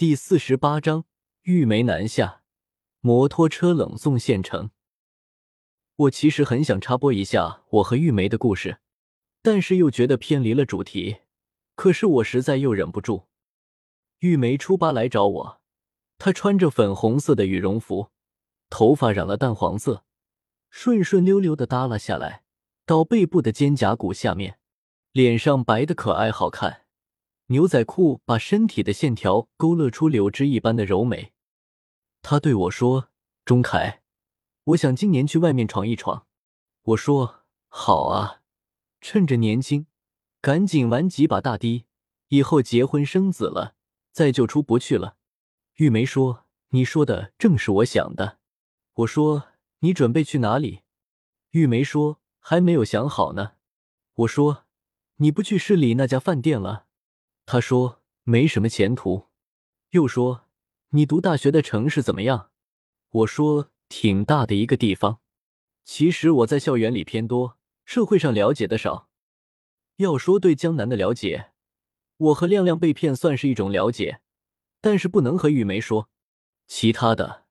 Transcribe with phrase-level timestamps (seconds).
[0.00, 1.04] 第四十八章
[1.42, 2.40] 玉梅南下，
[3.00, 4.70] 摩托车冷送县城。
[5.94, 8.78] 我其实很想插播一下我和玉梅的故事，
[9.42, 11.18] 但是又觉得偏离了主题。
[11.74, 13.26] 可是我实在又忍不住。
[14.20, 15.60] 玉梅初八来找我，
[16.16, 18.08] 她穿着粉红色的羽绒服，
[18.70, 20.06] 头发染了淡黄色，
[20.70, 22.44] 顺顺溜溜的耷拉下来
[22.86, 24.58] 到背部的肩胛骨下面，
[25.12, 26.86] 脸上白的可爱好看。
[27.52, 31.32] 牛仔裤把身体的线条勾勒出柳枝一般的柔美。
[32.22, 33.08] 他对我说
[33.44, 34.02] ：“钟凯，
[34.62, 36.26] 我想今年去外面闯一闯。”
[36.82, 38.42] 我说：“好啊，
[39.00, 39.86] 趁着年轻，
[40.40, 41.86] 赶紧玩几把大的，
[42.28, 43.74] 以后结婚生子了，
[44.12, 45.16] 再就出不去了。”
[45.78, 48.38] 玉梅说：“你说的正是我想的。”
[48.94, 49.48] 我说
[49.80, 50.82] ：“你准备去哪里？”
[51.50, 53.54] 玉梅说：“还没有想好呢。”
[54.14, 54.66] 我说
[55.16, 56.86] ：“你不去市里那家饭店了？”
[57.52, 59.26] 他说没什么前途，
[59.90, 60.46] 又说
[60.90, 62.52] 你读大学的城市怎么样？
[63.10, 65.18] 我说挺大的一个地方。
[65.82, 69.08] 其实我在校园里偏多，社会上了解的少。
[69.96, 71.50] 要说对江南的了解，
[72.18, 74.20] 我和亮亮被骗算是一种了解，
[74.80, 76.08] 但是不能和玉梅说。
[76.68, 77.46] 其他的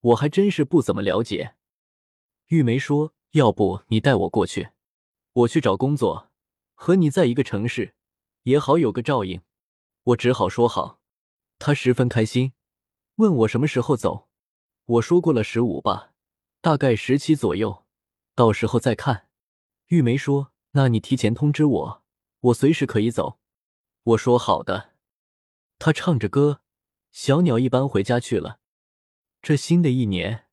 [0.00, 1.56] 我还真是不怎么了解。
[2.46, 4.70] 玉梅说：“要不你带我过去，
[5.34, 6.30] 我去找工作，
[6.72, 7.92] 和你在一个城市。”
[8.44, 9.40] 也好有个照应，
[10.04, 11.00] 我只好说好。
[11.58, 12.52] 他十分开心，
[13.16, 14.28] 问我什么时候走。
[14.84, 16.12] 我说过了十五吧，
[16.60, 17.84] 大概十七左右，
[18.34, 19.28] 到时候再看。
[19.86, 22.02] 玉梅说：“那你提前通知我，
[22.40, 23.38] 我随时可以走。”
[24.02, 24.94] 我说好的。
[25.78, 26.62] 他唱着歌，
[27.12, 28.58] 小鸟一般回家去了。
[29.40, 30.46] 这新的一年，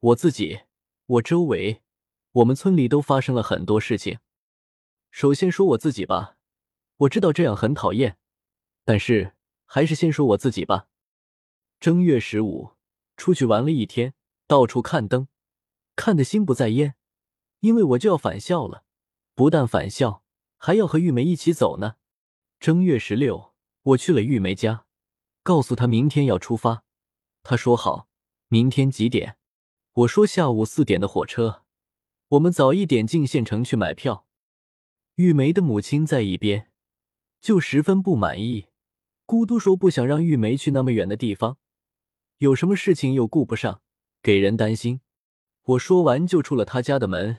[0.00, 0.62] 我自己、
[1.06, 1.82] 我周围、
[2.32, 4.18] 我们村里都发生了很多事情。
[5.10, 6.38] 首先说我自己吧。
[6.98, 8.16] 我知道这样很讨厌，
[8.84, 10.88] 但是还是先说我自己吧。
[11.80, 12.72] 正月十五
[13.16, 14.14] 出去玩了一天，
[14.46, 15.28] 到处看灯，
[15.96, 16.94] 看得心不在焉。
[17.60, 18.84] 因为我就要返校了，
[19.34, 20.22] 不但返校，
[20.58, 21.96] 还要和玉梅一起走呢。
[22.60, 24.84] 正月十六，我去了玉梅家，
[25.42, 26.84] 告诉她明天要出发。
[27.42, 28.08] 她说好，
[28.48, 29.38] 明天几点？
[29.92, 31.62] 我说下午四点的火车，
[32.28, 34.26] 我们早一点进县城去买票。
[35.14, 36.70] 玉梅的母亲在一边。
[37.40, 38.68] 就十分不满意，
[39.26, 41.56] 咕嘟说不想让玉梅去那么远的地方，
[42.38, 43.80] 有什么事情又顾不上，
[44.22, 45.00] 给人担心。
[45.62, 47.38] 我说完就出了他家的门，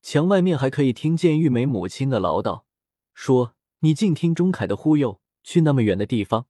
[0.00, 2.62] 墙外面还可以听见玉梅母亲的唠叨，
[3.12, 6.46] 说你净听钟凯的忽悠，去那么远的地方，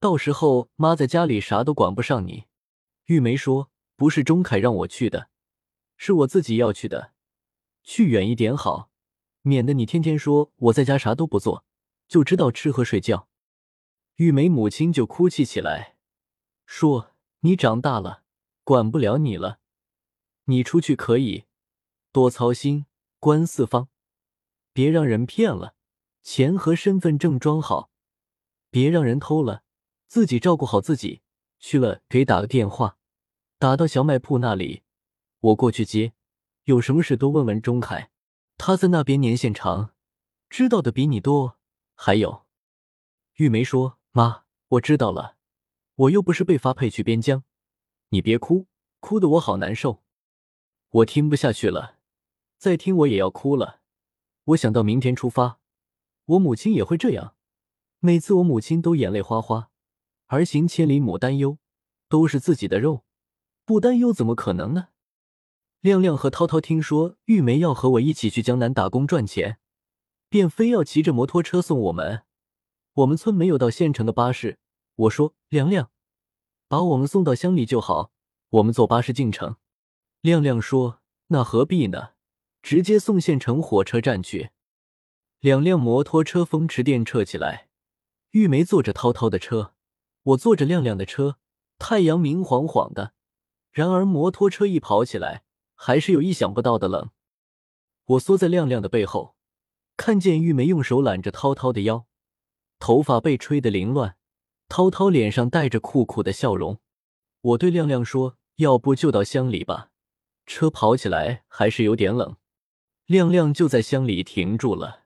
[0.00, 2.46] 到时候妈在家里啥都管不上你。
[3.06, 5.28] 玉梅说不是钟凯让我去的，
[5.96, 7.12] 是我自己要去的，
[7.84, 8.90] 去远一点好，
[9.42, 11.64] 免得你天天说我在家啥都不做。
[12.08, 13.28] 就知道吃喝睡觉，
[14.20, 15.96] 玉梅母亲就哭泣起来，
[16.66, 18.22] 说：“你长大了，
[18.64, 19.60] 管不了你了。
[20.44, 21.46] 你出去可以
[22.12, 22.84] 多操心，
[23.18, 23.88] 观四方，
[24.74, 25.74] 别让人骗了，
[26.22, 27.90] 钱和身份证装好，
[28.70, 29.62] 别让人偷了，
[30.06, 31.22] 自己照顾好自己。
[31.58, 32.98] 去了给打个电话，
[33.58, 34.82] 打到小卖铺那里，
[35.40, 36.12] 我过去接。
[36.64, 38.10] 有什么事多问问钟凯，
[38.58, 39.94] 他在那边年限长，
[40.50, 41.56] 知道的比你多。”
[41.96, 42.44] 还有，
[43.36, 45.36] 玉梅说：“妈，我知道了，
[45.94, 47.44] 我又不是被发配去边疆，
[48.08, 48.66] 你别哭，
[48.98, 50.02] 哭得我好难受。”
[50.90, 51.98] 我听不下去了，
[52.58, 53.82] 再听我也要哭了。
[54.46, 55.60] 我想到明天出发，
[56.24, 57.36] 我母亲也会这样。
[58.00, 59.70] 每次我母亲都眼泪哗哗，
[60.26, 61.58] 儿行千里母担忧，
[62.08, 63.04] 都是自己的肉，
[63.64, 64.88] 不担忧怎么可能呢？
[65.80, 69.58] 亮亮和涛涛听说玉梅要和我一起去江南打工赚钱。
[70.28, 72.22] 便非要骑着摩托车送我们。
[73.00, 74.58] 我们村没有到县城的巴士。
[74.94, 75.90] 我说：“亮亮，
[76.68, 78.12] 把我们送到乡里就好，
[78.50, 79.56] 我们坐巴士进城。”
[80.20, 82.10] 亮亮说：“那何必呢？
[82.62, 84.50] 直接送县城火车站去。”
[85.40, 87.68] 两辆摩托车风驰电掣起来。
[88.32, 89.74] 玉梅坐着涛涛的车，
[90.22, 91.38] 我坐着亮亮的车。
[91.78, 93.14] 太阳明晃晃的，
[93.72, 95.44] 然而摩托车一跑起来，
[95.74, 97.08] 还是有意想不到的冷。
[98.04, 99.36] 我缩在亮亮的背后。
[99.96, 102.06] 看见玉梅用手揽着涛涛的腰，
[102.80, 104.16] 头发被吹得凌乱，
[104.68, 106.80] 涛涛脸上带着酷酷的笑容。
[107.42, 109.90] 我对亮亮说：“要不就到乡里吧，
[110.46, 112.36] 车跑起来还是有点冷。”
[113.06, 115.04] 亮亮就在乡里停住了。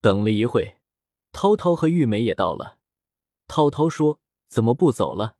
[0.00, 0.78] 等了一会，
[1.30, 2.78] 涛涛和玉梅也到了。
[3.46, 5.36] 涛涛说：“怎么不走了？”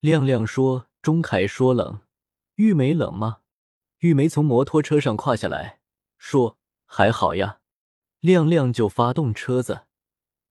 [0.00, 2.00] 亮亮说：“钟凯说冷。”
[2.56, 3.38] 玉梅冷吗？
[3.98, 5.80] 玉梅从摩托车上跨下来，
[6.18, 6.56] 说
[6.86, 7.60] ：“还好呀。”
[8.20, 9.82] 亮亮就发动车子，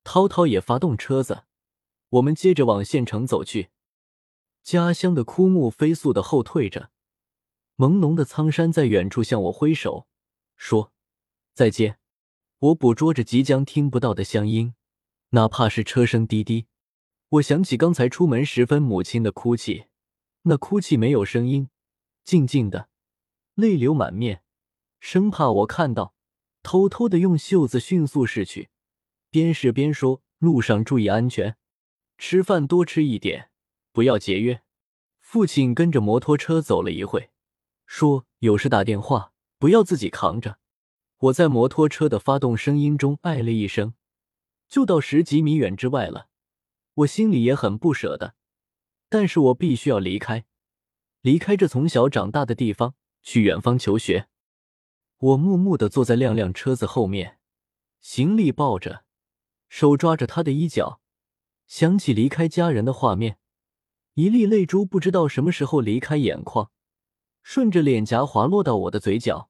[0.03, 1.43] 涛涛也发动车子，
[2.09, 3.69] 我们接着往县城走去。
[4.61, 6.91] 家乡的枯木飞速的后退着，
[7.77, 10.07] 朦胧的苍山在远处向我挥手，
[10.55, 10.93] 说
[11.53, 11.99] ：“再见。”
[12.59, 14.73] 我捕捉着即将听不到的乡音，
[15.31, 16.67] 哪怕是车声滴滴。
[17.27, 19.87] 我想起刚才出门时分母亲的哭泣，
[20.43, 21.69] 那哭泣没有声音，
[22.23, 22.87] 静静的，
[23.55, 24.43] 泪流满面，
[25.01, 26.13] 生怕我看到，
[26.61, 28.69] 偷偷的用袖子迅速拭去，
[29.33, 31.57] 边试边说：“路上注意安全，
[32.19, 33.49] 吃饭多吃一点，
[33.91, 34.61] 不要节约。”
[35.19, 37.31] 父亲跟着摩托车走了一会，
[37.87, 40.59] 说：“有事打电话，不要自己扛着。”
[41.17, 43.95] 我在摩托车的发动声音中哎了一声，
[44.69, 46.27] 就到十几米远之外了。
[46.93, 48.35] 我心里也很不舍的，
[49.09, 50.45] 但是我必须要离开，
[51.21, 52.93] 离开这从小长大的地方，
[53.23, 54.27] 去远方求学。
[55.17, 57.39] 我木木的坐在亮亮车子后面，
[57.99, 59.05] 行李抱着，
[59.75, 61.01] 手抓着他的衣角，
[61.65, 63.39] 想起离开家人的画面，
[64.13, 66.69] 一粒泪珠不知道什么时候离开眼眶，
[67.41, 69.49] 顺着脸颊滑落到我的嘴角。